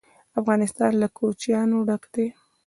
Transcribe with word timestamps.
افغانستان 0.39 0.91
له 1.01 1.07
کوچیان 1.17 1.69
ډک 1.87 2.03
دی. 2.13 2.27